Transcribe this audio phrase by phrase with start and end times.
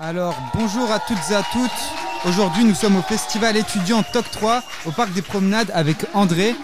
[0.00, 2.28] Alors, bonjour à toutes et à toutes.
[2.28, 6.54] Aujourd'hui, nous sommes au festival étudiant TOC 3 au Parc des Promenades avec André,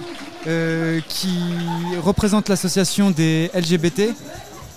[0.46, 1.34] euh, qui
[2.00, 4.14] représente l'association des LGBT.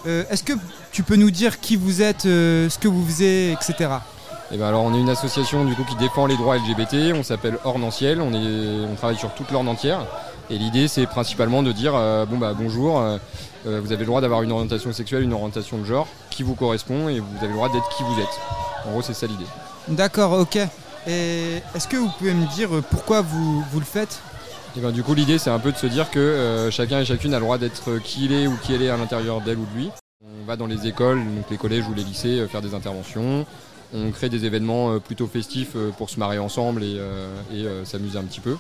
[0.08, 0.54] Euh, Est-ce que
[0.92, 3.92] tu peux nous dire qui vous êtes, euh, ce que vous faisiez, etc.
[4.52, 7.22] Eh ben alors on est une association du coup qui défend les droits LGBT, on
[7.22, 10.06] s'appelle Ornanciel, on, on travaille sur toute l'Orne entière.
[10.50, 13.18] Et l'idée c'est principalement de dire euh, bon bah bonjour, euh,
[13.66, 16.56] euh, vous avez le droit d'avoir une orientation sexuelle, une orientation de genre qui vous
[16.56, 18.40] correspond et vous avez le droit d'être qui vous êtes.
[18.86, 19.46] En gros c'est ça l'idée.
[19.90, 20.58] D'accord, ok.
[21.08, 24.22] Et est-ce que vous pouvez me dire pourquoi vous, vous le faites?
[24.78, 27.34] Et ben du coup l'idée c'est un peu de se dire que chacun et chacune
[27.34, 29.66] a le droit d'être qui il est ou qui elle est à l'intérieur d'elle ou
[29.66, 29.90] de lui.
[30.48, 33.46] On va dans les écoles, les collèges ou les lycées, euh, faire des interventions.
[33.94, 36.98] On crée des événements euh, plutôt festifs euh, pour se marrer ensemble et,
[37.84, 38.56] s'amuser un petit peu.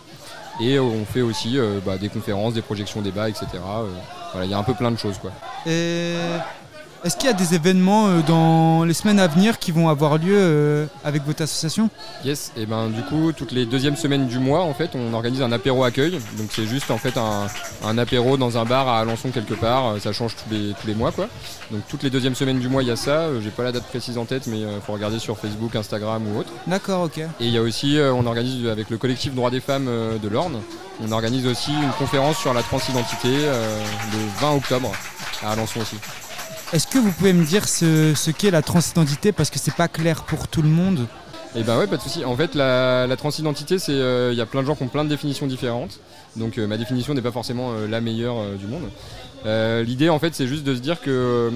[0.59, 3.47] Et on fait aussi bah, des conférences, des projections débats, etc.
[4.43, 5.17] Il y a un peu plein de choses
[7.03, 10.17] est-ce qu'il y a des événements euh, dans les semaines à venir qui vont avoir
[10.17, 11.89] lieu euh, avec votre association?
[12.25, 15.41] Yes, et ben du coup toutes les deuxièmes semaines du mois en fait on organise
[15.41, 16.19] un apéro accueil.
[16.38, 17.47] Donc c'est juste en fait un,
[17.85, 20.88] un apéro dans un bar à Alençon quelque part, Euh, ça change tous les, tous
[20.88, 21.27] les mois quoi.
[21.72, 23.83] Donc toutes les deuxièmes semaines du mois il y a ça, j'ai pas la date
[23.83, 26.52] précise en tête mais il faut regarder sur Facebook, Instagram ou autre.
[26.66, 27.17] D'accord, ok.
[27.19, 29.89] Et il y a aussi, on organise avec le collectif Droits des femmes
[30.22, 30.61] de l'Orne,
[31.03, 34.91] on organise aussi une conférence sur la transidentité le 20 octobre
[35.44, 35.97] à Alençon aussi.
[36.73, 40.23] Est-ce que vous pouvez me dire ce, qu'est la transidentité parce que c'est pas clair
[40.23, 41.07] pour tout le monde
[41.55, 42.25] Et ben ouais, pas de souci.
[42.25, 45.05] En fait, la, transidentité, c'est, euh, il y a plein de gens qui ont plein
[45.05, 46.01] de définitions différentes.
[46.35, 48.83] Donc euh, ma définition n'est pas forcément euh, la meilleure euh, du monde.
[49.45, 51.51] Euh, L'idée, en fait, c'est juste de se dire que euh,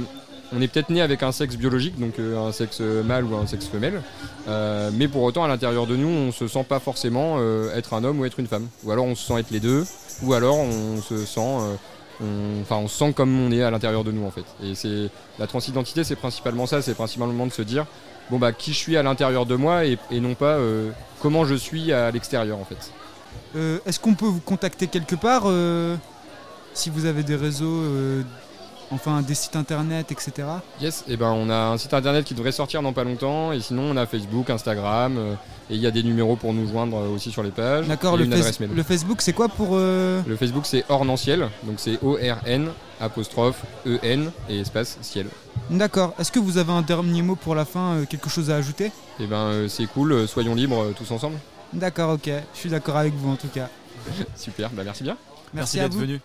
[0.56, 3.48] on est peut-être né avec un sexe biologique, donc euh, un sexe mâle ou un
[3.48, 4.02] sexe femelle,
[4.48, 7.94] Euh, mais pour autant, à l'intérieur de nous, on se sent pas forcément euh, être
[7.94, 8.68] un homme ou être une femme.
[8.84, 9.86] Ou alors on se sent être les deux,
[10.24, 11.76] ou alors on se sent euh,
[12.22, 14.46] on, enfin, on se sent comme on est à l'intérieur de nous en fait.
[14.64, 15.10] Et c'est
[15.40, 17.86] la transidentité, c'est principalement ça, c'est principalement de se dire
[18.30, 21.46] bon bah qui je suis à l'intérieur de moi et, et non pas euh, comment
[21.46, 22.92] je suis à l'extérieur en fait.
[23.56, 25.96] Euh, Est-ce qu'on peut vous contacter quelque part euh,
[26.74, 27.84] si vous avez des réseaux,
[28.92, 30.48] enfin des sites internet, etc.
[30.80, 33.60] Yes, et ben on a un site internet qui devrait sortir dans pas longtemps et
[33.60, 35.38] sinon on a Facebook, Instagram
[35.72, 37.88] et il y a des numéros pour nous joindre euh, aussi sur les pages.
[37.88, 39.70] D'accord, le, le Facebook c'est quoi pour...
[39.72, 45.28] euh, Le Facebook c'est Ornanciel, donc c'est O-R-N apostrophe E-N et espace ciel.
[45.70, 48.58] D'accord, est-ce que vous avez un dernier mot pour la fin, euh, quelque chose à
[48.58, 48.92] ajouter?
[49.20, 51.38] Et ben euh, c'est cool, soyons libres euh, tous ensemble.
[51.74, 53.70] D'accord, ok, je suis d'accord avec vous en tout cas.
[54.36, 55.18] Super, bah merci bien.
[55.54, 56.02] Merci, à d'être vous.
[56.02, 56.20] venu.